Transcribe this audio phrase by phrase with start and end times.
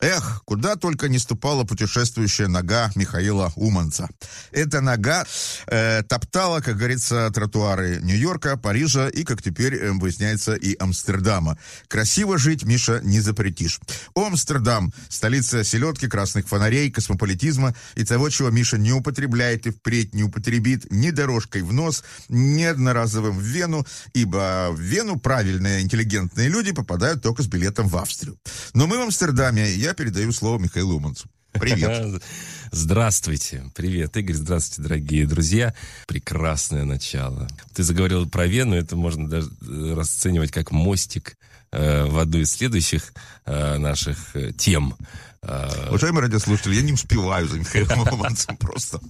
[0.00, 4.08] Эх, куда только не ступала путешествующая нога Михаила Уманца.
[4.50, 5.26] Эта нога
[5.66, 11.58] э, топтала, как говорится, тротуары Нью-Йорка, Парижа и, как теперь э, выясняется, и Амстердама.
[11.88, 13.78] Красиво жить, Миша, не запретишь.
[14.14, 20.22] Амстердам, столица селедки, красных фонарей, космополитизма и того, чего Миша не употребляет и впредь не
[20.22, 26.72] употребит ни дорожкой в нос, ни одноразовым в Вену, ибо в Вену правильные, интеллигентные люди
[26.72, 28.38] попадают только с билетом в Австрию.
[28.72, 31.28] Но мы в Амстердаме, я передаю слово Михаилу Уманцу.
[31.52, 32.22] Привет.
[32.70, 33.64] Здравствуйте.
[33.74, 34.36] Привет, Игорь.
[34.36, 35.74] Здравствуйте, дорогие друзья.
[36.06, 37.48] Прекрасное начало.
[37.74, 38.76] Ты заговорил про Вену.
[38.76, 41.36] Это можно даже э, расценивать как мостик
[41.72, 43.12] э, в одну из следующих
[43.46, 44.96] э, наших тем.
[45.42, 49.00] Уважаемые радиослушатели, я не успеваю за Михаилом Уманцем просто.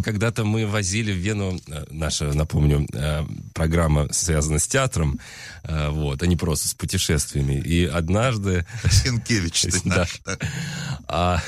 [0.00, 3.24] Когда-то мы возили в Вену, э, наша, напомню, э,
[3.54, 5.20] программа связана с театром,
[5.64, 7.60] э, вот, а не просто с путешествиями.
[7.60, 8.66] И однажды...
[8.90, 10.20] Сенкевич ты наш.
[11.06, 11.40] А,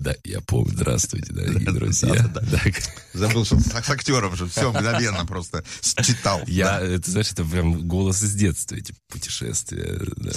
[0.00, 0.72] да, я помню.
[0.72, 2.14] Здравствуйте, дорогие друзья.
[2.34, 2.60] Да, да, да.
[3.12, 5.62] Забыл, что с актером же все мгновенно просто
[6.02, 6.40] читал.
[6.46, 6.86] Я, да.
[6.86, 10.00] это, знаешь, это прям голос из детства, эти путешествия.
[10.16, 10.30] Да.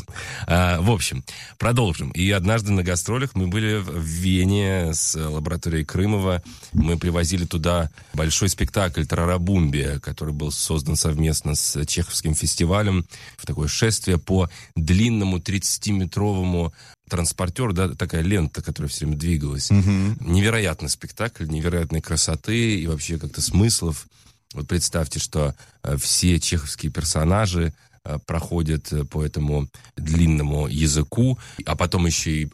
[0.48, 1.24] А, в общем,
[1.58, 2.12] продолжим.
[2.12, 6.44] И однажды на гастролях мы были в Вене с лабораторией Крымова.
[6.74, 13.06] Мы привозили туда большой спектакль «Тарарабумбия», который был создан совместно с Чеховским фестивалем
[13.38, 16.74] в такое шествие по длинному 30-метровому
[17.10, 19.70] транспортер, да, такая лента, которая все время двигалась.
[19.72, 20.18] Угу.
[20.22, 24.08] Невероятный спектакль, невероятной красоты и вообще как-то смыслов.
[24.54, 31.76] Вот представьте, что э, все чеховские персонажи э, проходят э, по этому длинному языку, а
[31.76, 32.52] потом еще и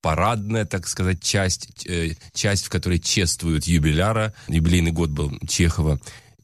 [0.00, 1.88] парадная, так сказать, часть,
[2.32, 4.32] часть, в которой чествуют юбиляра.
[4.46, 5.98] Юбилейный год был Чехова.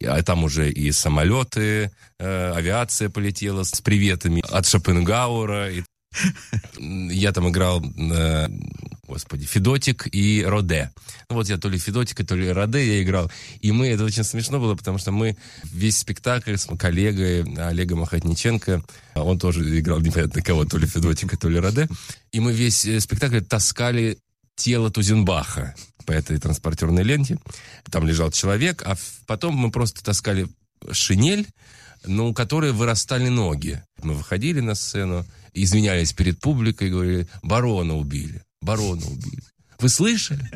[0.05, 5.71] А там уже и самолеты, авиация полетела с приветами от Шопенгауэра.
[5.71, 5.85] И
[6.79, 8.49] я там играл, э,
[9.07, 10.91] господи, Федотик и Роде.
[11.29, 13.31] Ну вот я то ли Федотика, то ли Роде я играл.
[13.61, 18.83] И мы, это очень смешно было, потому что мы весь спектакль с коллегой Олегом Охотниченко,
[19.15, 21.89] он тоже играл непонятно кого, то ли Федотика, то ли Роде.
[22.33, 24.19] И мы весь э, спектакль таскали
[24.55, 25.75] тело Тузенбаха
[26.07, 27.39] по этой транспортерной ленте.
[27.91, 30.49] Там лежал человек, а потом мы просто таскали
[30.91, 31.47] шинель,
[32.05, 33.83] но у которой вырастали ноги.
[34.03, 39.43] Мы выходили на сцену, извинялись перед публикой, говорили, барона убили, барона убили.
[39.79, 40.49] Вы слышали?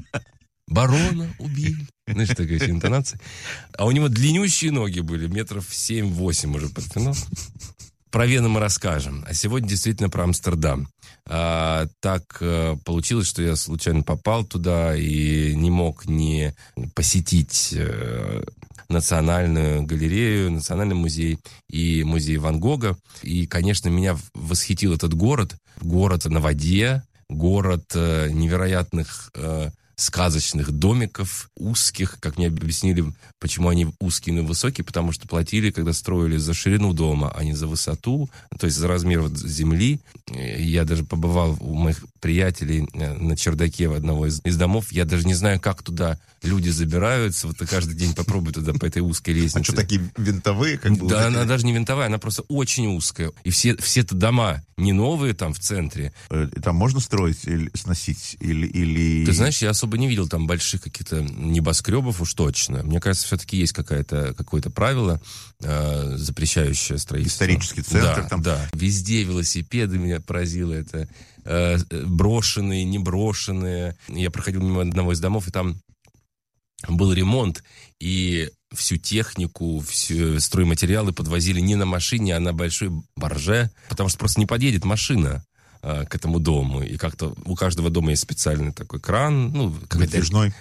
[0.69, 1.87] Барона убили.
[2.09, 3.21] Знаешь, такая интонация.
[3.77, 6.85] А у него длиннющие ноги были, метров 7-8 уже под.
[8.11, 9.25] Про Вену мы расскажем.
[9.27, 10.89] А сегодня действительно про Амстердам.
[11.29, 16.55] А, так а, получилось, что я случайно попал туда и не мог не
[16.95, 18.45] посетить а,
[18.89, 22.97] Национальную галерею, Национальный музей и музей Ван Гога.
[23.23, 25.57] И, конечно, меня восхитил этот город.
[25.81, 29.31] Город на воде, город э, невероятных
[29.97, 33.05] сказочных домиков, узких, как мне объяснили,
[33.41, 37.55] почему они узкие, но высокие, потому что платили, когда строили за ширину дома, а не
[37.55, 40.01] за высоту, то есть за размер земли.
[40.31, 44.93] Я даже побывал у моих приятелей э, на чердаке в одного из, из домов.
[44.93, 47.47] Я даже не знаю, как туда люди забираются.
[47.47, 49.59] Вот каждый день попробую туда по этой узкой лестнице.
[49.61, 50.79] А что, такие винтовые?
[50.79, 53.33] Как бы, да, она даже не винтовая, она просто очень узкая.
[53.45, 56.13] И все, все это дома не новые там в центре.
[56.31, 58.37] Э, там можно строить или сносить?
[58.41, 59.25] Или, или...
[59.25, 62.83] Ты знаешь, я особо не видел там больших каких-то небоскребов уж точно.
[62.83, 65.21] Мне кажется, все-таки есть какая-то, какое-то правило,
[65.61, 67.45] э, запрещающее строительство.
[67.45, 68.43] Исторический центр да, там.
[68.43, 71.09] Да, везде велосипеды меня поразило это
[71.49, 73.97] Э, брошенные, не брошенные.
[74.09, 75.77] Я проходил мимо одного из домов, и там
[76.89, 77.63] был ремонт,
[78.01, 84.19] и всю технику, всю стройматериалы подвозили не на машине, а на большой барже, потому что
[84.19, 85.45] просто не подъедет машина.
[85.89, 86.83] А, к этому дому.
[86.83, 90.17] И как-то у каждого дома есть специальный такой кран, ну, какая-то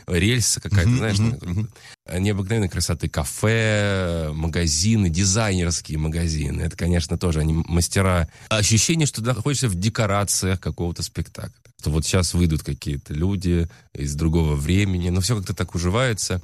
[0.06, 1.68] рельса какая-то, uh-huh, знаешь, uh-huh,
[2.10, 2.20] uh-huh.
[2.20, 6.62] необыкновенной красоты кафе, магазины, дизайнерские магазины.
[6.62, 8.30] Это, конечно, тоже они мастера.
[8.50, 11.65] Ощущение, что находишься в декорациях какого-то спектакля.
[11.86, 16.42] Что вот сейчас выйдут какие-то люди из другого времени, но все как-то так уживается.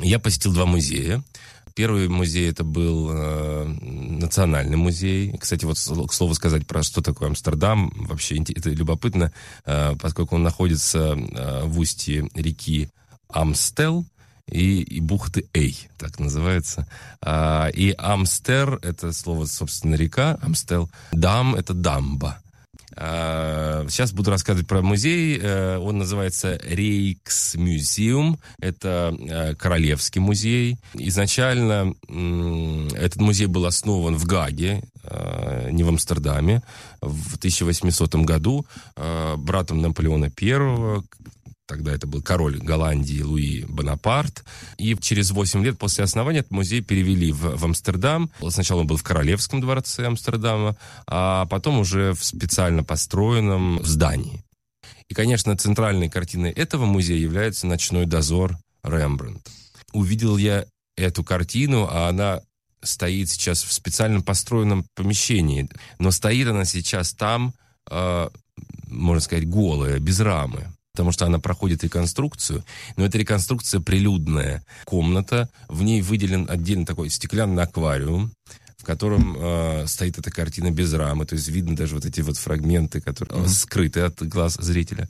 [0.00, 1.24] Я посетил два музея.
[1.74, 5.36] Первый музей это был э, национальный музей.
[5.36, 9.32] Кстати, вот к слову сказать про что такое Амстердам, вообще это любопытно,
[9.64, 12.88] э, поскольку он находится э, в устье реки
[13.28, 14.06] Амстел,
[14.46, 16.86] и, и бухты Эй, так называется.
[17.20, 20.88] А, и Амстер— это слово, собственно, река, Амстел.
[21.10, 22.38] Дам— это дамба.
[22.96, 25.40] Сейчас буду рассказывать про музей.
[25.76, 28.38] Он называется Рейкс Мюзеум.
[28.60, 30.78] Это Королевский музей.
[30.94, 34.84] Изначально этот музей был основан в Гаге,
[35.70, 36.62] не в Амстердаме,
[37.00, 38.64] в 1800 году
[39.36, 41.02] братом Наполеона I,
[41.66, 44.44] Тогда это был король Голландии Луи Бонапарт.
[44.76, 48.30] И через 8 лет после основания этот музей перевели в, в Амстердам.
[48.50, 50.76] Сначала он был в Королевском дворце Амстердама,
[51.06, 54.44] а потом уже в специально построенном здании.
[55.08, 59.48] И, конечно, центральной картиной этого музея является «Ночной дозор» Рембрандт.
[59.92, 62.42] Увидел я эту картину, а она
[62.82, 65.68] стоит сейчас в специально построенном помещении.
[65.98, 67.54] Но стоит она сейчас там,
[67.90, 68.28] э,
[68.88, 72.64] можно сказать, голая, без рамы потому что она проходит реконструкцию,
[72.96, 78.32] но эта реконструкция прилюдная комната, в ней выделен отдельно такой стеклянный аквариум,
[78.78, 82.36] в котором э, стоит эта картина без рамы, то есть видно даже вот эти вот
[82.36, 83.48] фрагменты, которые mm-hmm.
[83.48, 85.08] скрыты от глаз зрителя.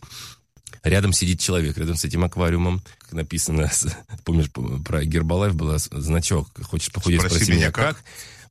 [0.85, 3.71] Рядом сидит человек, рядом с этим аквариумом, как написано,
[4.25, 7.97] помнишь, про Гербалайф был значок, хочешь похудеть, спроси, спроси меня как.
[7.97, 8.05] как.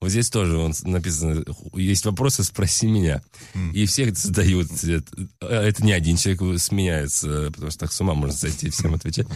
[0.04, 1.46] Вот здесь тоже он написано,
[1.76, 3.22] есть вопросы, спроси меня.
[3.54, 3.72] Mm.
[3.72, 4.68] И все задают.
[4.84, 5.06] Это,
[5.40, 9.28] это не один человек сменяется, потому что так с ума можно зайти всем отвечать.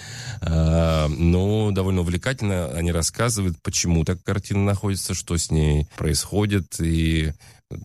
[0.42, 7.32] А, но довольно увлекательно они рассказывают, почему так картина находится, что с ней происходит и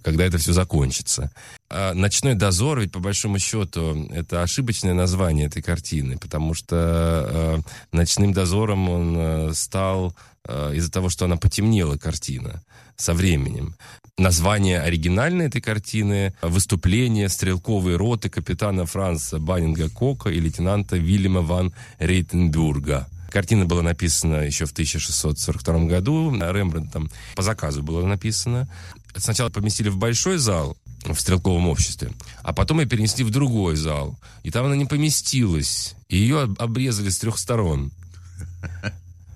[0.02, 1.30] когда это все закончится.
[1.70, 7.96] А «Ночной дозор» ведь, по большому счету, это ошибочное название этой картины, потому что э,
[7.96, 10.16] «Ночным дозором» он стал
[10.48, 12.62] из-за того, что она потемнела, картина,
[12.96, 13.76] со временем.
[14.18, 21.72] Название оригинальной этой картины– «Выступление стрелковой роты капитана Франца Баннинга Кока и лейтенанта Вильяма ван
[21.98, 23.08] Рейтенбурга».
[23.30, 26.30] Картина была написана еще в 1642 году.
[26.32, 28.68] Рембрандтом по заказу было написано
[29.16, 32.12] сначала поместили в большой зал в стрелковом обществе,
[32.42, 34.18] а потом ее перенесли в другой зал.
[34.42, 35.94] И там она не поместилась.
[36.08, 37.90] И ее обрезали с трех сторон.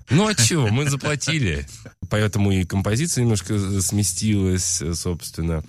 [0.09, 1.67] Ну а чего, мы заплатили.
[2.09, 5.63] Поэтому и композиция немножко сместилась, собственно.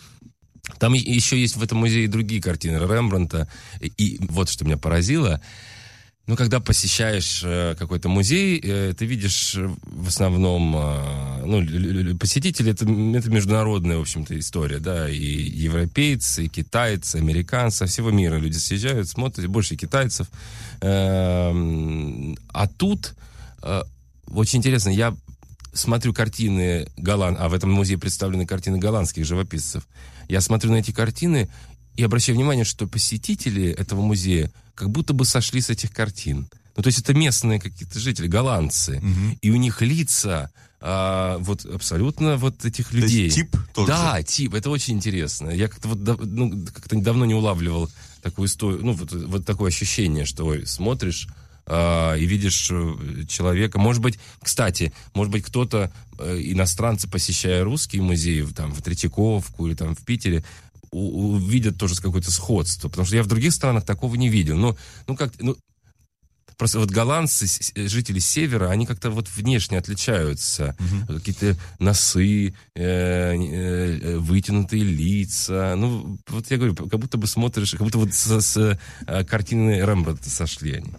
[0.79, 3.49] Там еще есть в этом музее другие картины Рембранта.
[3.81, 5.41] И вот что меня поразило–
[6.29, 12.85] ну, когда посещаешь э, какой-то музей, э, ты видишь в основном, э, ну, посетители, это,
[12.85, 19.09] это международная, в общем-то, история, да, и европейцы, и китайцы, американцы, всего мира люди съезжают,
[19.09, 20.29] смотрят, больше китайцев.
[20.83, 21.51] Э,
[22.53, 23.15] а тут
[24.33, 25.17] очень интересно, я
[25.73, 29.87] смотрю картины голланд, а в этом музее представлены картины голландских живописцев.
[30.29, 31.49] Я смотрю на эти картины
[31.97, 36.49] и обращаю внимание, что посетители этого музея как будто бы сошли с этих картин.
[36.77, 38.99] Ну, то есть это местные какие-то жители, голландцы.
[38.99, 39.39] Угу.
[39.43, 40.51] И у них лица
[40.81, 43.31] а, вот абсолютно вот этих людей.
[43.31, 43.89] То есть тип тоже?
[43.89, 44.55] Да, тип.
[44.55, 45.51] Это очень интересно.
[45.51, 47.91] Я как-то вот ну, как-то давно не улавливал
[48.23, 51.27] такую историю, ну, вот, вот такое ощущение, что ой, смотришь
[52.19, 53.79] и видишь э, человека.
[53.79, 59.75] Может быть, кстати, может быть, кто-то, э, иностранцы, посещая русские музеи, там, в Третьяковку или
[59.75, 60.45] там в Питере,
[60.91, 62.89] увидят тоже какое-то сходство.
[62.89, 64.57] Потому что я в других странах такого не видел.
[64.57, 64.77] Но,
[65.07, 65.57] ну, как, ну,
[66.59, 70.75] Просто вот голландцы, жители севера, они как-то вот внешне отличаются.
[70.81, 71.19] Угу.
[71.19, 72.83] Какие-то носы, э,
[73.35, 75.75] э, вытянутые лица.
[75.77, 78.57] Ну, вот я говорю, как будто бы смотришь, как будто вот с, с
[79.07, 80.93] э, картины Рембрандта сошли они.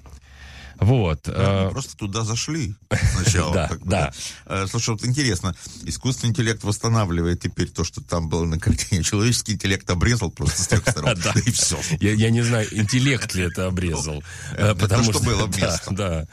[0.80, 1.22] Вот.
[1.26, 1.70] Да, э...
[1.72, 2.76] просто туда зашли
[3.16, 3.50] сначала.
[3.60, 4.14] Да, да.
[4.46, 9.04] Э, слушай, вот интересно, искусственный интеллект восстанавливает теперь то, что там было на картине.
[9.04, 11.16] Человеческий интеллект обрезал просто с трех сторон.
[11.22, 11.78] Да, и все.
[12.00, 14.24] Я не знаю, интеллект ли это обрезал.
[14.54, 15.94] Э, потому что было место.
[15.94, 16.28] Да.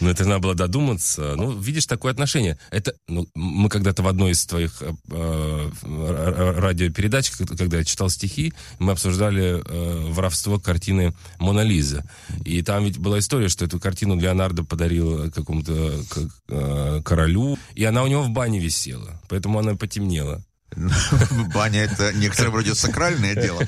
[0.00, 1.34] Ну, это надо было додуматься.
[1.36, 2.58] Ну, видишь, такое отношение.
[2.70, 8.52] Это, ну, мы когда-то в одной из твоих э, э, радиопередач, когда я читал стихи,
[8.78, 12.04] мы обсуждали э, воровство картины «Мона Лиза».
[12.44, 16.02] И там ведь была история, что эту картину Леонардо подарил какому-то
[16.48, 20.42] э, королю, и она у него в бане висела, поэтому она потемнела.
[21.54, 23.62] Баня это некоторое вроде сакральное дело.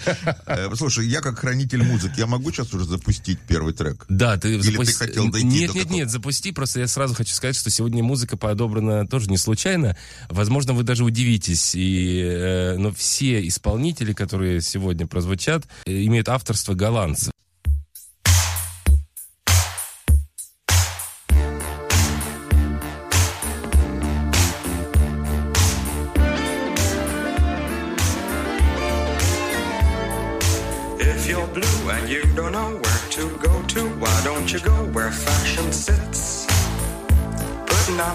[0.46, 4.04] Э, слушай, я как хранитель музыки, я могу сейчас уже запустить первый трек?
[4.08, 4.92] Да, ты Или запусти...
[4.92, 5.98] ты хотел дойти Нет, до нет, такого?
[5.98, 6.52] нет, запусти.
[6.52, 9.96] Просто я сразу хочу сказать, что сегодня музыка подобрана тоже не случайно.
[10.28, 11.74] Возможно, вы даже удивитесь.
[11.74, 17.31] И, э, но все исполнители, которые сегодня прозвучат, э, имеют авторство голландцев.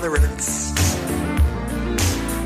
[0.08, 0.72] The ritz.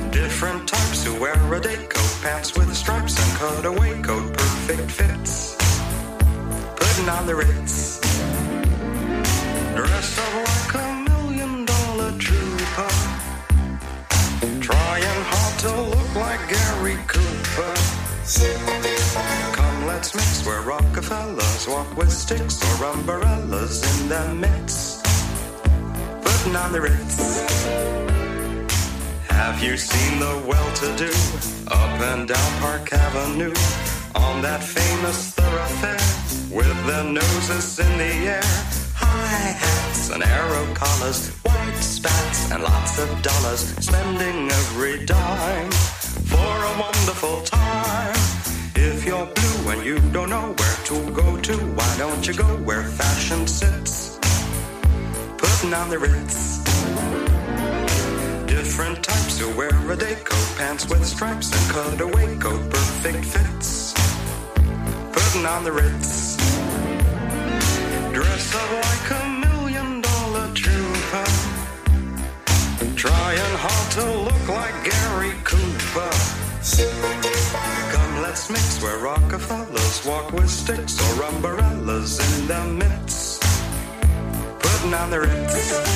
[0.10, 5.56] Different types who wear a day coat, pants with stripes and cutaway coat, perfect fits.
[6.75, 8.00] Putting on the Ritz.
[9.75, 12.94] Dressed up like a million dollar trooper.
[14.68, 17.74] Trying hard to look like Gary Cooper.
[19.53, 24.90] Come, let's mix where Rockefellers walk with sticks or umbrellas in their midst.
[26.41, 27.17] Putting on the Ritz.
[29.27, 31.12] Have you seen the well-to-do
[31.67, 33.53] up and down Park Avenue
[34.15, 36.01] on that famous thoroughfare
[36.50, 38.41] with their noses in the air?
[38.95, 45.69] High hats and arrow collars, white spats and lots of dollars, spending every dime
[46.25, 48.15] for a wonderful time.
[48.74, 52.57] If you're blue and you don't know where to go to, why don't you go
[52.65, 54.00] where fashion sits?
[55.62, 56.58] Putting on the Ritz.
[58.48, 63.94] Different types who wear a day coat, pants with stripes and cutaway coat, perfect fits.
[65.13, 66.36] Putting on the Ritz.
[68.12, 71.27] Dress up like a million dollar trooper.
[72.96, 76.10] Trying hard to look like Gary Cooper.
[77.91, 83.31] Come, let's mix where Rockefellers walk with sticks or umbrellas in their midst.
[84.84, 85.90] On the another.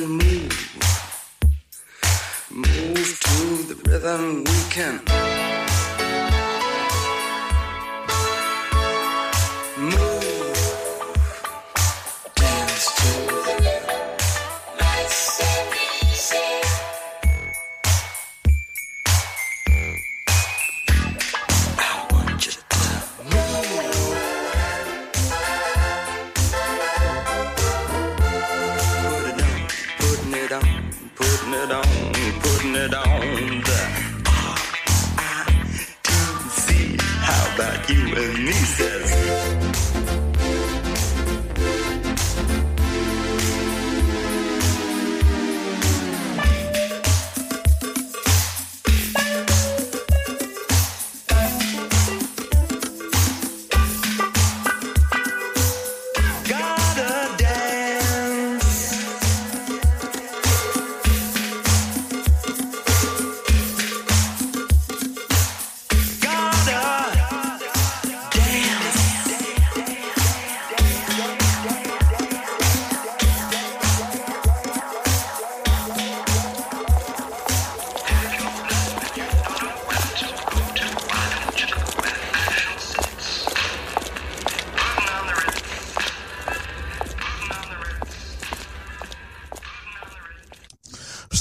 [0.00, 0.76] Can move.
[2.50, 5.99] Move to the rhythm we can.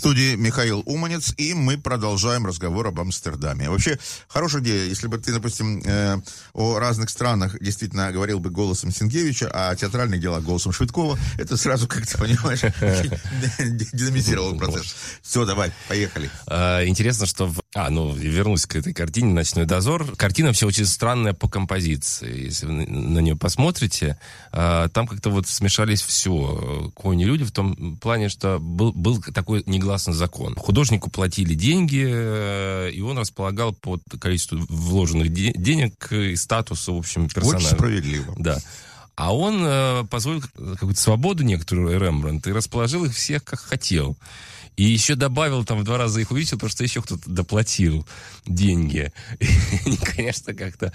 [0.10, 3.70] Студии Михаил Уманец, и мы продолжаем разговор об Амстердаме.
[3.70, 6.18] Вообще, хорошая идея, если бы ты, допустим, э,
[6.54, 11.58] о разных странах действительно говорил бы голосом Сенкевича, а о театральных делах голосом Швидкова, это
[11.58, 12.62] сразу как-то, понимаешь,
[13.94, 14.96] динамизировал процесс.
[15.22, 16.32] Все, давай, поехали.
[16.48, 17.46] А, Интересно, что...
[17.46, 20.16] в- А, ну, вернусь к этой картине «Ночной дозор».
[20.16, 22.46] Картина вообще очень странная по композиции.
[22.46, 24.18] Если вы на- нее посмотрите,
[24.52, 26.92] а, там как-то вот смешались все.
[26.96, 30.56] Кони люди в том плане, что был, был такой негласный закон.
[30.56, 36.98] Художнику платили деньги, э, и он располагал под количество вложенных де- денег и статуса, в
[36.98, 37.68] общем, персонажа.
[37.68, 38.34] Очень справедливо.
[38.40, 38.58] Да.
[39.16, 44.18] А он э, позволил какую-то свободу некоторую Рембрандт и расположил их всех как хотел.
[44.80, 48.08] И еще добавил, там в два раза их увеличил, потому что еще кто-то доплатил
[48.46, 49.12] деньги.
[49.86, 50.94] И, конечно, как-то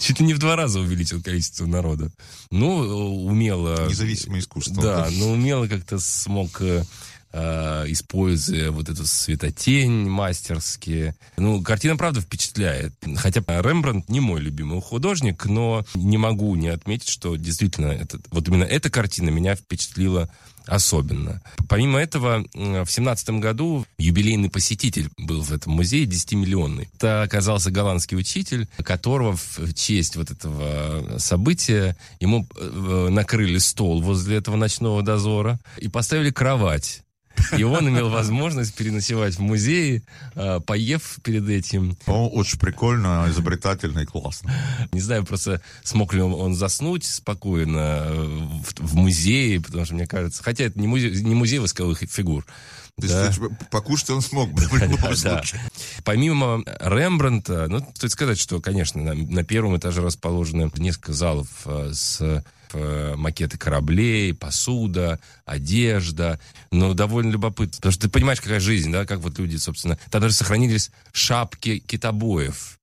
[0.00, 2.10] чуть ли не в два раза увеличил количество народа.
[2.50, 3.88] Ну, умело...
[3.90, 4.82] Независимое искусство.
[4.82, 11.14] Да, но умело как-то смог э, э, используя вот эту светотень мастерски.
[11.36, 12.94] Ну, картина, правда, впечатляет.
[13.16, 18.48] Хотя Рембрандт не мой любимый художник, но не могу не отметить, что действительно этот, вот
[18.48, 20.30] именно эта картина меня впечатлила
[20.66, 21.40] особенно.
[21.68, 26.88] Помимо этого, в семнадцатом году юбилейный посетитель был в этом музее, 10-миллионный.
[26.94, 34.38] Это оказался голландский учитель, которого в честь вот этого события ему э, накрыли стол возле
[34.38, 37.02] этого ночного дозора и поставили кровать
[37.56, 40.02] и он имел возможность переночевать в музее,
[40.34, 41.96] а, поев перед этим.
[42.06, 44.52] Он очень прикольно, изобретательно и классно.
[44.92, 50.06] Не знаю, просто смог ли он заснуть спокойно э, в, в музее, потому что, мне
[50.06, 52.44] кажется, хотя это не музей, не музей восковых фигур,
[53.00, 53.26] то да.
[53.26, 53.40] есть
[53.70, 55.60] покушать он смог бы в любом да, случае.
[55.62, 56.02] Да.
[56.04, 61.90] Помимо Рембранта, ну, стоит сказать, что, конечно, на, на первом этаже расположены несколько залов э,
[61.92, 62.42] с Э,
[62.74, 66.40] макеты кораблей, посуда, одежда.
[66.70, 67.76] Но довольно любопытно.
[67.76, 69.98] Потому что ты понимаешь, какая жизнь, да, как вот люди, собственно...
[70.10, 72.78] Там даже сохранились шапки китобоев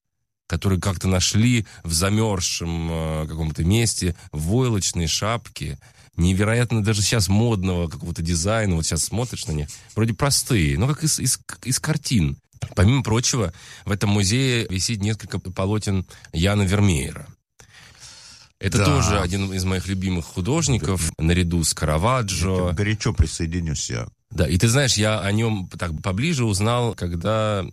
[0.46, 5.80] которые как-то нашли в замерзшем э, каком-то месте войлочные шапки,
[6.16, 11.04] невероятно даже сейчас модного какого-то дизайна, вот сейчас смотришь на них, вроде простые, но как
[11.04, 12.38] из, из, из картин.
[12.76, 13.52] Помимо прочего,
[13.86, 17.28] в этом музее висит несколько полотен Яна Вермеера.
[18.64, 18.86] Это да.
[18.86, 21.24] тоже один из моих любимых художников, да.
[21.26, 22.68] наряду с Караваджо.
[22.68, 24.08] Я горячо присоединюсь я.
[24.32, 27.66] Да, и ты знаешь, я о нем так поближе узнал, когда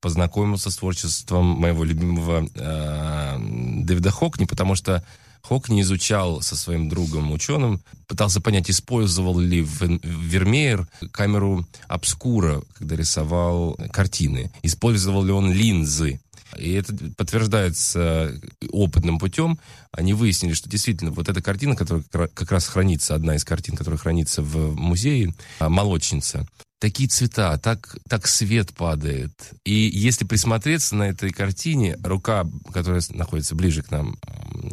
[0.00, 3.36] познакомился с творчеством моего любимого э,
[3.84, 5.04] Дэвида Хокни, потому что
[5.42, 13.76] Хокни изучал со своим другом ученым, пытался понять, использовал ли Вермеер камеру обскура, когда рисовал
[13.92, 16.20] картины, использовал ли он линзы
[16.58, 18.32] и это подтверждается
[18.70, 19.58] опытным путем.
[19.96, 23.98] Они выяснили, что действительно вот эта картина, которая как раз хранится, одна из картин, которая
[23.98, 26.46] хранится в музее, а, «Молочница»,
[26.80, 29.32] такие цвета, так, так свет падает.
[29.64, 34.18] И если присмотреться на этой картине, рука, которая находится ближе к нам,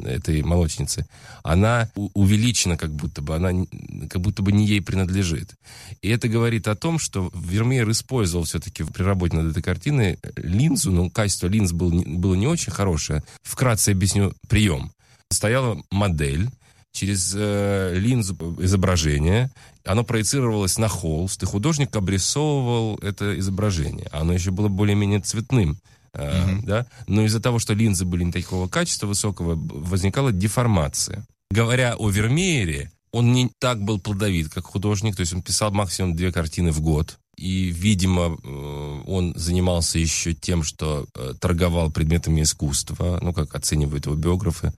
[0.03, 1.05] этой молочницы,
[1.43, 3.65] она увеличена как будто бы, она
[4.09, 5.55] как будто бы не ей принадлежит.
[6.01, 10.91] И это говорит о том, что Вермеер использовал все-таки при работе над этой картиной линзу,
[10.91, 13.23] но качество линз был, было не очень хорошее.
[13.43, 14.91] Вкратце объясню прием.
[15.31, 16.49] Стояла модель,
[16.91, 19.49] через э, линзу изображения,
[19.85, 24.07] оно проецировалось на холст, и художник обрисовывал это изображение.
[24.11, 25.79] Оно еще было более-менее цветным.
[26.13, 26.65] Mm-hmm.
[26.65, 26.85] да?
[27.07, 31.25] Но из-за того, что линзы были не такого качества высокого, возникала деформация.
[31.49, 36.15] Говоря о Вермеере, он не так был плодовит, как художник, то есть он писал максимум
[36.15, 37.17] две картины в год.
[37.37, 44.05] И, видимо, э, он занимался еще тем, что э, торговал предметами искусства, ну, как оценивают
[44.05, 44.73] его биографы.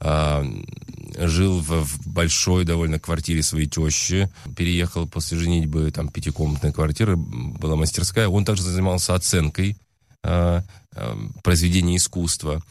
[0.00, 0.44] А,
[1.18, 7.76] жил в, в большой довольно квартире своей тещи, переехал после женитьбы, там, пятикомнатная квартира, была
[7.76, 8.28] мастерская.
[8.28, 9.76] Он также занимался оценкой
[10.22, 10.60] Э,
[10.96, 12.62] э, произведения искусства.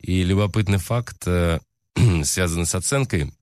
[0.00, 1.60] И любопытный факт, э,
[2.24, 3.32] связанный с оценкой,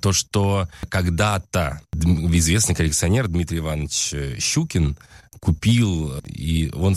[0.00, 4.96] то, что когда-то известный коллекционер Дмитрий Иванович Щукин
[5.40, 6.96] купил, и он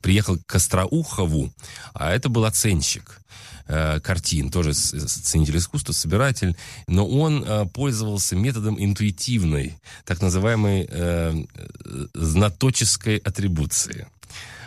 [0.00, 1.52] приехал к Остроухову,
[1.94, 3.20] а это был оценщик
[3.66, 11.44] картин, тоже ценитель искусства, собиратель, но он пользовался методом интуитивной, так называемой э,
[12.14, 14.06] знаточеской атрибуции.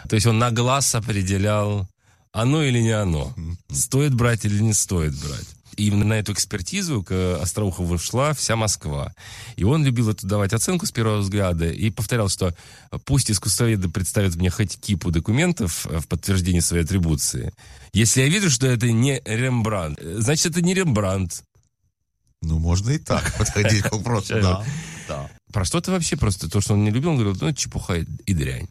[0.07, 1.87] То есть он на глаз определял,
[2.31, 3.33] оно или не оно,
[3.71, 5.47] стоит брать или не стоит брать.
[5.79, 9.13] И именно на эту экспертизу к Остроухову шла вся Москва.
[9.55, 12.53] И он любил эту давать оценку с первого взгляда и повторял, что
[13.05, 17.53] пусть искусствоведы представят мне хоть кипу документов в подтверждение своей атрибуции.
[17.93, 21.43] Если я вижу, что это не Рембрандт, значит, это не Рембрандт.
[22.41, 24.65] Ну, можно и так подходить к вопросу, да.
[25.07, 25.29] да.
[25.53, 28.67] Простота вообще просто то, что он не любил, он говорил, ну, чепуха и дрянь.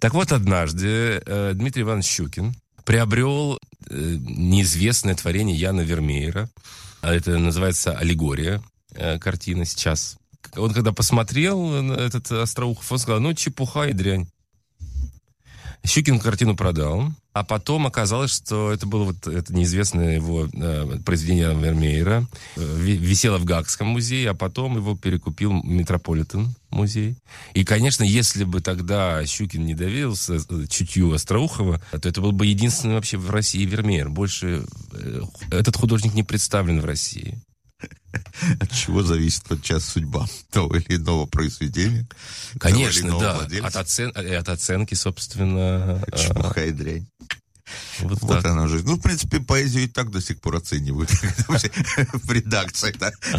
[0.00, 6.48] Так вот, однажды э, Дмитрий Иванович Щукин приобрел э, неизвестное творение Яна Вермеера.
[7.02, 8.62] Это называется «Аллегория»
[8.94, 10.16] э, картина сейчас.
[10.56, 14.28] Он когда посмотрел на этот Остроухов, он сказал, ну, чепуха и дрянь.
[15.84, 21.54] Щукин картину продал, а потом оказалось, что это было вот это неизвестное его э, произведение
[21.54, 22.26] Вермеера.
[22.56, 27.16] Э, висело в Гагском музее, а потом его перекупил Метрополитен музей.
[27.54, 32.46] И, конечно, если бы тогда Щукин не доверился э, чутью Остроухова, то это был бы
[32.46, 34.08] единственный вообще в России Вермеер.
[34.08, 37.38] Больше э, этот художник не представлен в России.
[38.60, 42.06] от чего зависит подчас судьба того или иного произведения.
[42.58, 43.66] Конечно, того или иного да.
[43.66, 44.12] От, оцен...
[44.14, 46.02] от оценки, собственно...
[46.16, 47.06] Чепуха и дрянь.
[48.00, 48.86] Вот, вот она жизнь.
[48.86, 51.10] Ну, в принципе, поэзию и так до сих пор оценивают
[51.48, 52.94] в редакции.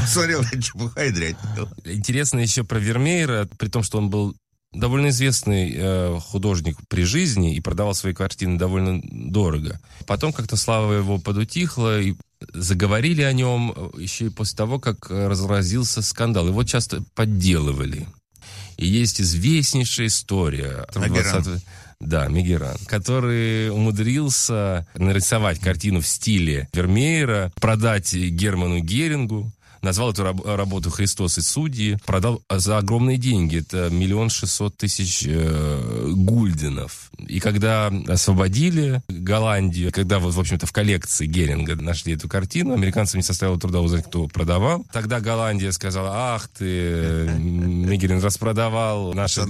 [0.07, 1.35] Смотрел, чепуха и дрянь.
[1.83, 4.35] Интересно еще про Вермеера, при том, что он был
[4.73, 9.79] довольно известный э, художник при жизни и продавал свои картины довольно дорого.
[10.05, 12.15] Потом как-то слава его подутихла, и
[12.53, 16.47] заговорили о нем э, еще и после того, как разразился скандал.
[16.47, 18.07] Его часто подделывали.
[18.77, 20.85] И есть известнейшая история.
[20.93, 21.63] 20
[21.99, 29.51] да, Мегеран, который умудрился нарисовать картину в стиле Вермеера, продать Герману Герингу,
[29.83, 35.23] назвал эту раб- работу «Христос и судьи», продал за огромные деньги, это миллион шестьсот тысяч
[35.27, 37.11] э, гульденов.
[37.19, 43.19] И когда освободили Голландию, когда, вот, в общем-то, в коллекции Геринга нашли эту картину, американцам
[43.19, 44.85] не составило труда узнать, кто продавал.
[44.91, 49.41] Тогда Голландия сказала, ах ты, Мегерин распродавал наши...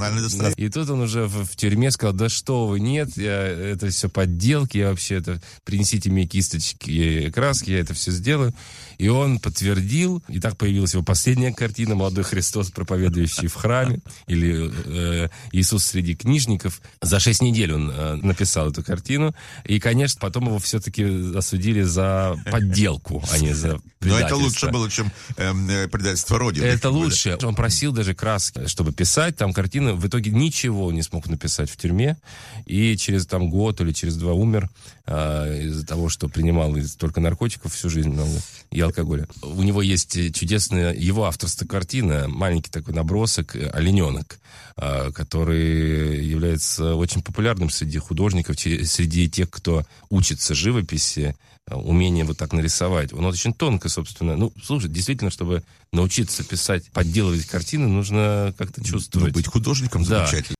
[0.58, 4.10] И тут он уже в, в тюрьме сказал, да что вы, нет, я, это все
[4.10, 5.42] подделки, я вообще это...
[5.64, 8.54] Принесите мне кисточки и краски, я это все сделаю.
[8.98, 14.72] И он подтвердил, и так появилась его последняя картина «Молодой Христос, проповедующий в храме», или
[14.86, 16.82] э, «Иисус среди книжников».
[17.02, 22.38] За шесть недель он э, написал эту картину, и, конечно, потом его все-таки осудили за
[22.52, 26.66] подделку, а не за Но это лучше было, чем э, предательство Родины.
[26.66, 27.38] Это лучше.
[27.44, 29.94] Он просил даже краски, чтобы писать там картины.
[29.94, 32.18] В итоге ничего не смог написать в тюрьме,
[32.66, 34.70] и через там год или через два умер
[35.06, 38.32] э, из-за того, что принимал только наркотиков всю жизнь много
[38.72, 39.28] и алкоголя.
[39.42, 44.40] У него есть чудесная его авторская картина, маленький такой набросок «Олененок»,
[44.76, 51.36] а, который является очень популярным среди художников, среди тех, кто учится живописи,
[51.70, 53.14] а, умение вот так нарисовать.
[53.14, 54.36] Он очень тонко, собственно.
[54.36, 59.30] Ну, слушай, действительно, чтобы научиться писать, подделывать картины, нужно как-то чувствовать.
[59.30, 60.26] Ну, быть художником да.
[60.26, 60.56] замечательно.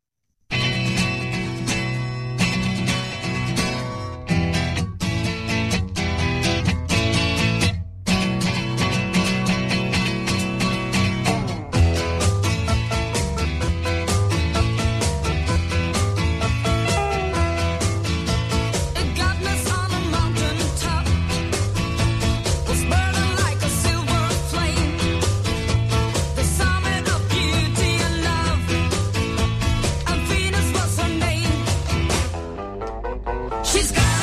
[33.74, 34.23] She's got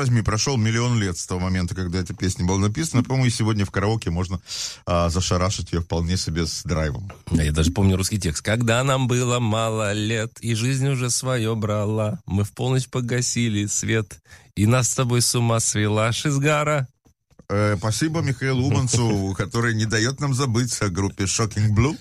[0.00, 3.02] возьми, прошел миллион лет с того момента, когда эта песня была написана.
[3.02, 4.40] По-моему, и сегодня в караоке можно
[4.86, 7.12] а, зашарашить ее вполне себе с драйвом.
[7.30, 8.42] Я даже помню русский текст.
[8.42, 14.20] Когда нам было мало лет, и жизнь уже свое брала, мы в полночь погасили свет,
[14.56, 16.88] и нас с тобой с ума свела Шизгара.
[17.52, 21.96] Э, спасибо Михаилу Уманцу, который не дает нам забыть о группе Shocking Blue.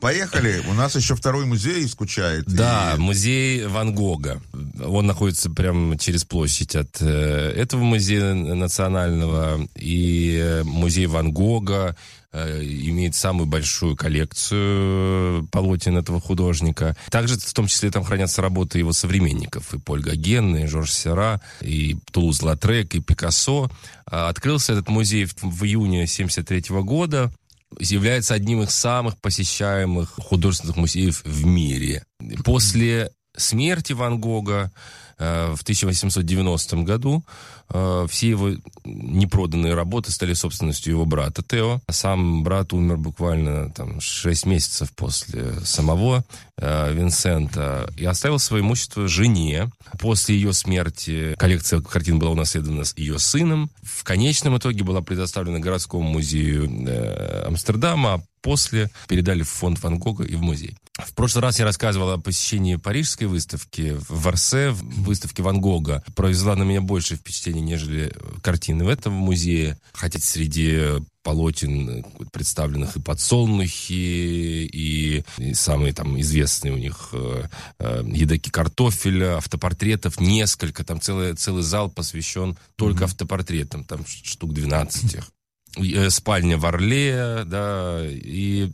[0.00, 0.62] Поехали.
[0.68, 2.44] У нас еще второй музей скучает.
[2.46, 4.40] Да, И- музей Ван Гога.
[4.84, 9.66] Он находится прямо через площадь от э, этого музея национального.
[9.74, 11.96] И э, музей Ван Гога
[12.34, 16.96] имеет самую большую коллекцию полотен этого художника.
[17.10, 19.72] Также в том числе там хранятся работы его современников.
[19.74, 23.70] И Поль Гоген, и Жорж Сера, и Тулуз Латрек, и Пикассо.
[24.06, 27.32] А, Открылся этот музей в, июне 73 года
[27.80, 32.04] является одним из самых посещаемых художественных музеев в мире.
[32.44, 34.70] После смерти Ван Гога
[35.18, 37.24] э, в 1890 году
[37.70, 38.50] э, все его
[38.84, 41.80] непроданные работы стали собственностью его брата Тео.
[41.90, 46.24] Сам брат умер буквально там 6 месяцев после самого
[46.56, 49.70] э, Винсента и оставил свое имущество жене.
[49.98, 53.70] После ее смерти коллекция картин была унаследована ее сыном.
[53.82, 59.98] В конечном итоге была предоставлена городскому музею э, Амстердама, а после передали в фонд Ван
[59.98, 60.76] Гога и в музей.
[60.96, 66.04] В прошлый раз я рассказывал о посещении парижской выставки в Варсе, в выставке Ван Гога.
[66.14, 68.12] Произвела на меня большее впечатление, нежели
[68.42, 69.78] картины в этом музее.
[69.92, 77.44] Хотя среди полотен, представленных и подсолнухи, и, и самые там известные у них э,
[77.78, 85.14] э, едоки картофеля, автопортретов, несколько, там целый, целый зал посвящен только автопортретам, там штук 12
[85.14, 85.30] их.
[85.78, 88.70] И, э, Спальня в Орле, да, и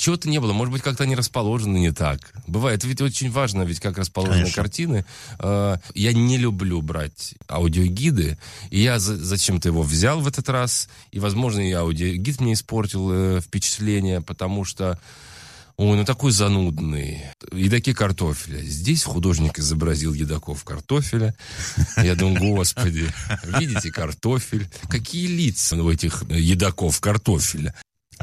[0.00, 0.52] чего-то не было.
[0.52, 2.32] Может быть, как-то они расположены не так.
[2.46, 4.62] Бывает, ведь очень важно, ведь как расположены Конечно.
[4.62, 5.04] картины.
[5.38, 8.38] Э, Я не люблю брать аудиогиды,
[8.70, 13.10] и я за- зачем-то его взял в этот раз, и, возможно, и аудиогид мне испортил
[13.12, 14.98] э, впечатление, потому что
[15.76, 17.22] Ой, ну такой занудный.
[17.52, 18.60] Едоки картофеля.
[18.60, 21.34] Здесь художник изобразил едоков картофеля.
[21.96, 23.06] Я думаю, господи,
[23.44, 24.68] видите картофель?
[24.90, 27.74] Какие лица у этих едоков картофеля?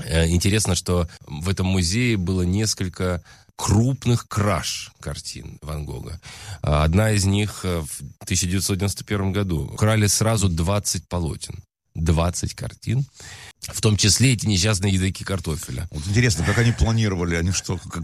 [0.05, 3.23] Э, Интересно, что в этом музее было несколько
[3.55, 6.21] крупных краж картин Ван Гога.
[6.61, 9.65] А Одна из них э, в 1991 году.
[9.73, 11.55] Украли сразу 20 полотен.
[11.95, 13.05] 20 картин.
[13.59, 15.87] В том числе эти несчастные едоки картофеля.
[15.91, 18.03] Вот интересно, как они планировали, они что, как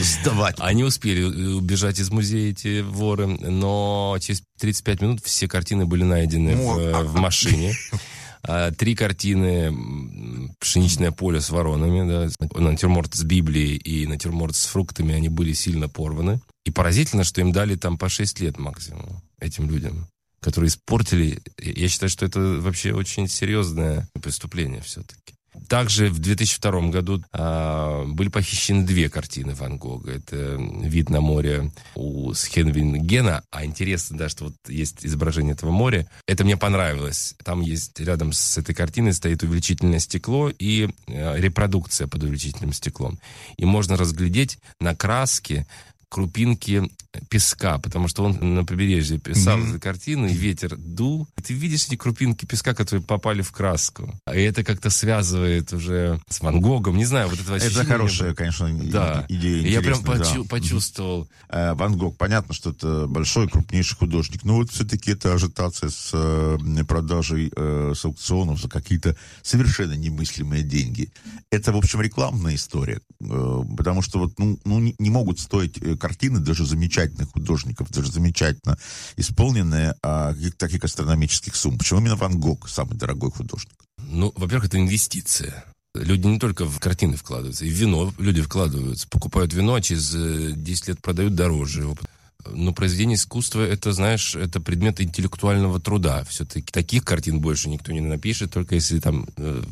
[0.00, 0.56] сдавать?
[0.58, 6.56] Они успели убежать из музея, эти воры, но через 35 минут все картины были найдены
[6.56, 7.76] в, э, в машине.
[8.42, 15.14] А, Три картины «Пшеничное поле с воронами», да, натюрморт с Библией и натюрморт с фруктами,
[15.14, 16.40] они были сильно порваны.
[16.64, 20.06] И поразительно, что им дали там по 6 лет максимум, этим людям,
[20.40, 21.40] которые испортили.
[21.58, 25.37] Я считаю, что это вообще очень серьезное преступление все-таки.
[25.68, 30.12] Также в 2002 году а, были похищены две картины Ван Гога.
[30.12, 33.42] Это «Вид на море» у Схенвингена.
[33.50, 36.08] А интересно, да, что вот есть изображение этого моря.
[36.26, 37.34] Это мне понравилось.
[37.44, 43.18] Там есть рядом с этой картиной стоит увеличительное стекло и э, репродукция под увеличительным стеклом.
[43.56, 45.66] И можно разглядеть на краске
[46.08, 46.90] крупинки
[47.28, 51.26] песка, потому что он на побережье писал эту картину, и ветер дул.
[51.36, 54.14] И ты видишь эти крупинки песка, которые попали в краску.
[54.32, 56.96] И это как-то связывает уже с Ван Гогом.
[56.96, 59.26] Не знаю, вот это Это ощущение хорошая, конечно, Да.
[59.28, 59.62] идея.
[59.66, 60.24] Я прям интересная, да.
[60.24, 61.28] почу- почувствовал.
[61.48, 66.10] Э, Ван Гог, понятно, что это большой, крупнейший художник, но вот все-таки это ажитация с
[66.12, 71.10] э, продажей э, с аукционов за какие-то совершенно немыслимые деньги.
[71.50, 75.78] Это, в общем, рекламная история, э, потому что вот, ну, ну, не, не могут стоить
[75.98, 78.78] картины даже замечательных художников, даже замечательно
[79.16, 81.78] исполненные, а таких астрономических сумм.
[81.78, 83.74] Почему именно Ван Гог самый дорогой художник?
[83.98, 85.64] Ну, во-первых, это инвестиция.
[85.94, 89.08] Люди не только в картины вкладываются, и в вино люди вкладываются.
[89.08, 91.86] Покупают вино, а через э, 10 лет продают дороже.
[92.46, 96.24] Но произведение искусства, это, знаешь, это предмет интеллектуального труда.
[96.24, 99.62] Все-таки таких картин больше никто не напишет, только если там э,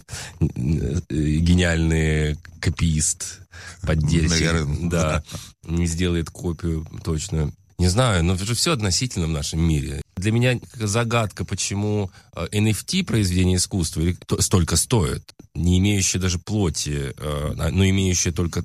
[0.40, 3.40] э, гениальный копиист,
[3.82, 4.90] поддельщик, Наверное.
[4.90, 5.24] да,
[5.64, 7.52] не сделает копию точно.
[7.78, 10.02] Не знаю, но это же все относительно в нашем мире.
[10.16, 14.02] Для меня загадка, почему э, NFT произведение искусства
[14.40, 18.64] столько стоит, не имеющее даже плоти, э, а, но имеющее только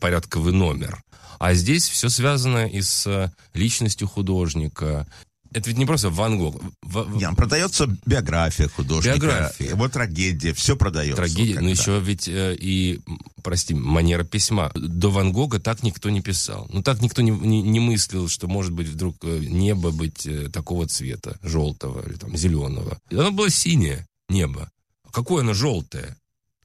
[0.00, 1.02] порядковый номер.
[1.42, 5.08] А здесь все связано и с э, личностью художника.
[5.52, 6.62] это ведь не просто Ван Гог.
[6.82, 9.68] В- Не, продается биография художника, Биография.
[9.70, 11.16] его трагедия, все продается.
[11.16, 11.82] Трагедия, но Когда.
[11.82, 13.00] еще ведь э, и,
[13.42, 14.70] прости, манера письма.
[14.76, 16.68] До Ван Гога так никто не писал.
[16.72, 20.48] Ну, так никто не, не, не мыслил, что может быть вдруг э, небо быть э,
[20.48, 22.98] такого цвета, желтого или там зеленого.
[23.10, 24.70] И Оно было синее, небо.
[25.10, 26.16] Какое оно желтое?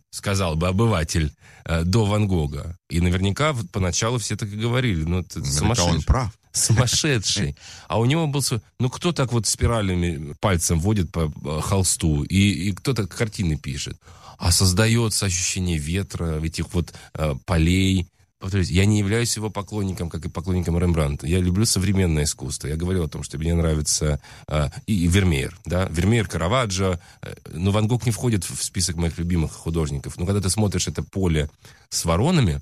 [0.10, 1.34] Сказал бы обыватель
[1.66, 2.78] э, до Ван Гога.
[2.90, 5.04] И наверняка поначалу все так и говорили.
[5.04, 5.96] Ну, это сумасшедший.
[5.96, 6.38] он прав.
[6.52, 7.56] Сумасшедший.
[7.88, 8.42] А у него был...
[8.80, 13.58] Ну, кто так вот спиралями пальцем водит по э, холсту, и, и кто так картины
[13.58, 14.00] пишет?
[14.38, 18.08] А создается ощущение ветра, этих вот э, полей.
[18.40, 21.26] Повторюсь, я не являюсь его поклонником, как и поклонником Рембрандта.
[21.26, 22.68] Я люблю современное искусство.
[22.68, 27.00] Я говорил о том, что мне нравится э, и, и Вермеер, да, Вермеер, Караваджо.
[27.24, 30.18] Э, но Ван Гог не входит в список моих любимых художников.
[30.18, 31.50] Но когда ты смотришь это поле
[31.90, 32.62] с воронами,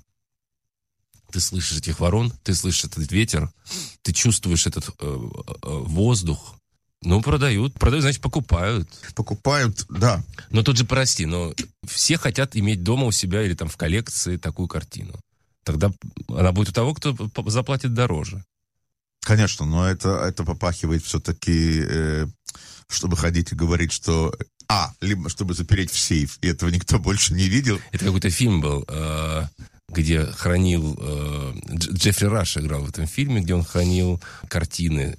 [1.31, 3.51] ты слышишь этих ворон, ты слышишь этот ветер,
[4.01, 6.55] ты чувствуешь этот э, э, воздух.
[7.01, 7.73] Ну, продают.
[7.73, 8.89] Продают, значит, покупают.
[9.13, 10.23] Покупают, да.
[10.51, 11.53] Но тут же, прости, но
[11.85, 15.19] все хотят иметь дома у себя или там в коллекции такую картину.
[15.65, 15.91] Тогда
[16.29, 17.15] она будет у того, кто
[17.47, 18.45] заплатит дороже.
[19.21, 22.27] Конечно, но это, это попахивает все-таки, э,
[22.87, 24.33] чтобы ходить и говорить, что...
[24.67, 27.79] А, либо чтобы запереть в сейф, и этого никто больше не видел.
[27.91, 29.43] Это какой-то фильм был, э,
[29.89, 30.97] где хранил...
[30.99, 35.17] э, Дж- Джеффри Раш играл в этом фильме, где он хранил картины,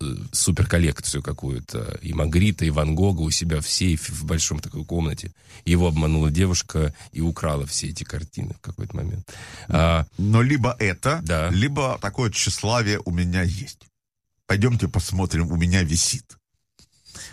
[0.00, 4.84] э, суперколлекцию какую-то, и Магрита, и Ван Гога у себя в сейфе в большом такой
[4.84, 5.32] комнате.
[5.64, 9.26] Его обманула девушка и украла все эти картины в какой-то момент.
[9.68, 11.48] А, Но либо это, Да.
[11.48, 13.78] либо такое тщеславие у меня есть.
[14.46, 16.36] Пойдемте посмотрим, у меня висит.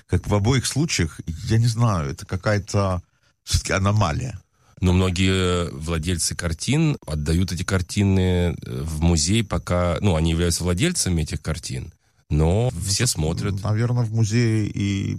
[0.08, 3.02] Как в обоих случаях, я не знаю, это какая-то
[3.44, 4.40] все-таки аномалия.
[4.82, 9.98] Но многие владельцы картин отдают эти картины э, в музей, пока...
[10.02, 11.94] Ну, они являются владельцами этих картин,
[12.30, 13.62] но все смотрят.
[13.64, 15.18] Наверное, в музее и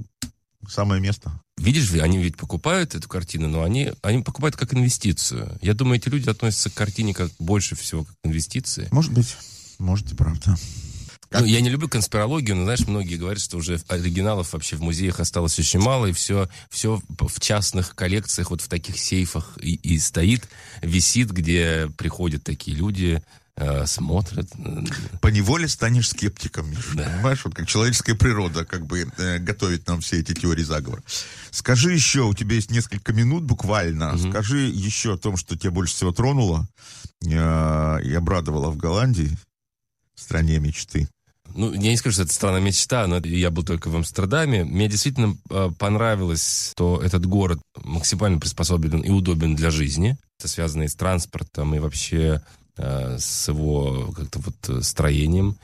[0.68, 1.40] самое место.
[1.58, 5.56] Видишь, ли, они ведь покупают эту картину, но они, они покупают как инвестицию.
[5.62, 8.88] Я думаю, эти люди относятся к картине как больше всего как к инвестиции.
[8.90, 9.36] Может быть,
[9.78, 10.56] может и правда.
[11.32, 15.20] Ну, я не люблю конспирологию, но, знаешь, многие говорят, что уже оригиналов вообще в музеях
[15.20, 19.98] осталось очень мало, и все, все в частных коллекциях, вот в таких сейфах и, и
[19.98, 20.48] стоит,
[20.82, 23.22] висит, где приходят такие люди,
[23.56, 24.48] э, смотрят.
[25.20, 27.04] По неволе станешь скептиком, Миша, Да.
[27.04, 27.44] понимаешь?
[27.44, 31.02] Вот как человеческая природа как бы э, готовит нам все эти теории заговора.
[31.50, 35.94] Скажи еще, у тебя есть несколько минут буквально, скажи еще о том, что тебя больше
[35.94, 36.66] всего тронуло
[37.24, 39.36] э, и обрадовало в Голландии,
[40.14, 41.08] стране мечты.
[41.54, 44.64] Ну, я не скажу, что это страна мечта, но я был только в Амстердаме.
[44.64, 50.16] Мне действительно э, понравилось, что этот город максимально приспособлен и удобен для жизни.
[50.38, 52.42] Это связано и с транспортом, и вообще
[53.18, 55.56] с его как-то вот э, строением.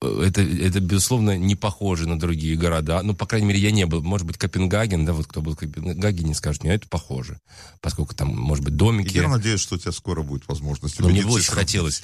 [0.00, 3.02] Э, Это, это, безусловно, не похоже на другие города.
[3.02, 4.00] Ну, по крайней мере, я не был.
[4.02, 7.40] Может быть, Копенгаген, да, вот кто был в Копенгагене, скажет, нет, это похоже.
[7.80, 9.16] Поскольку там, может быть, И домики.
[9.16, 12.02] я надеюсь, что у тебя скоро будет возможность Но мне убедиться, бы очень хотелось.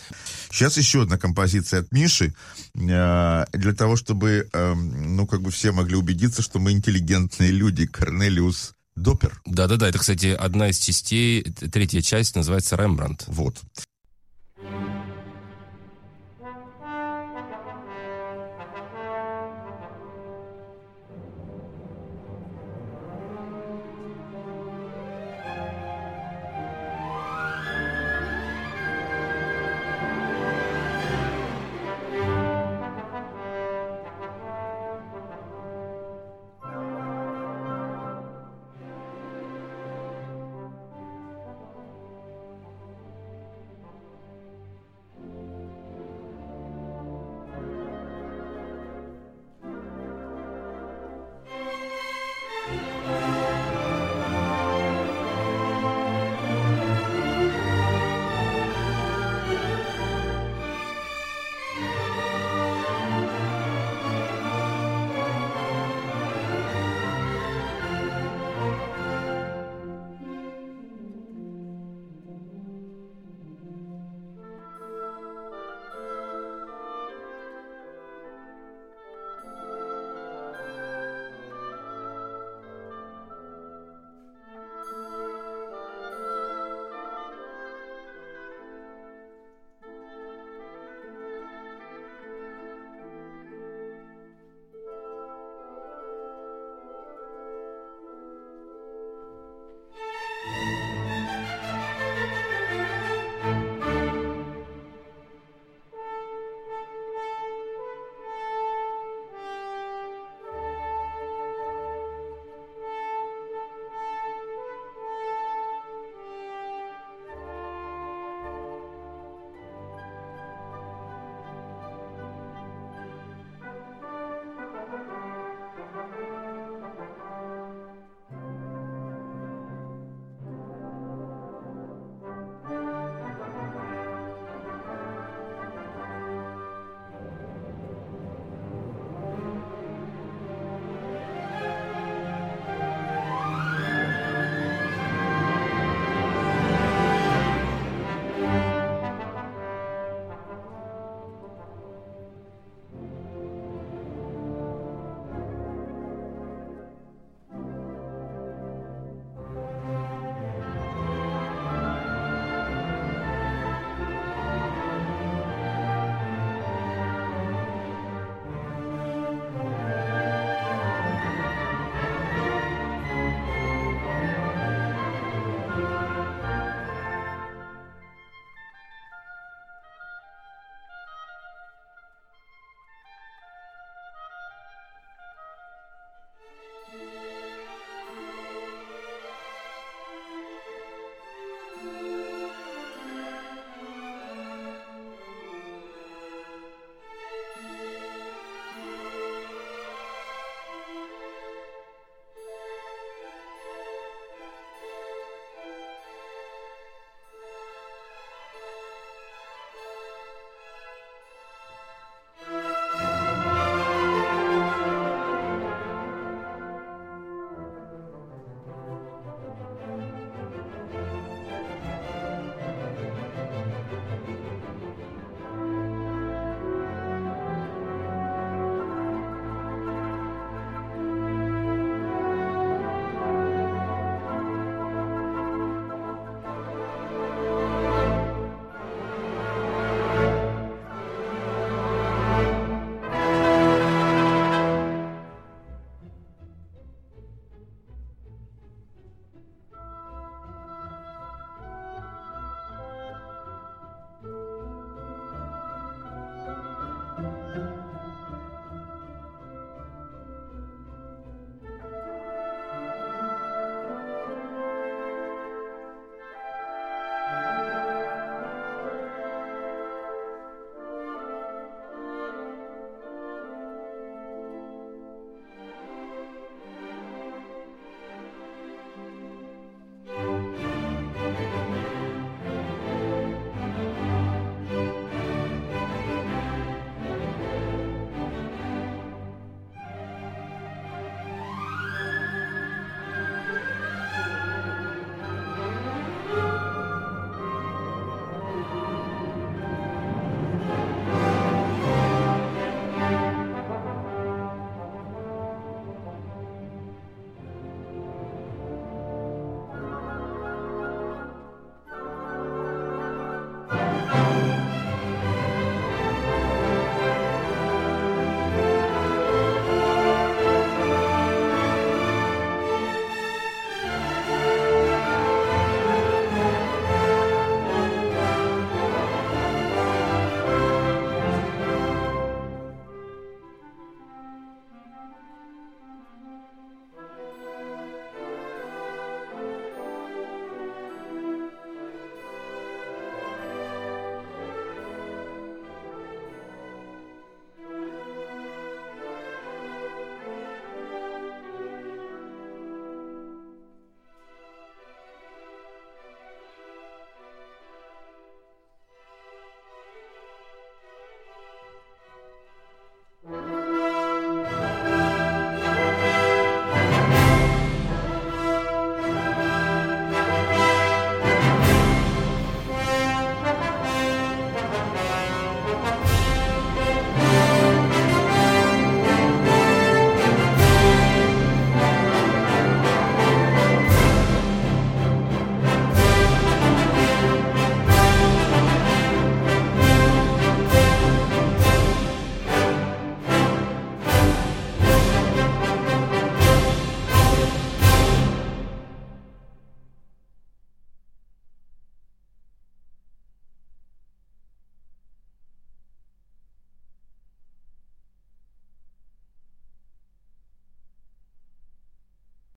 [0.51, 2.35] Сейчас еще одна композиция от Миши,
[2.75, 7.87] э, для того, чтобы, эм, ну, как бы все могли убедиться, что мы интеллигентные люди.
[7.87, 9.41] Корнелиус Доппер.
[9.47, 13.25] Да-да-да, это, кстати, одна из частей, третья часть называется «Рембрандт».
[13.29, 13.57] Вот.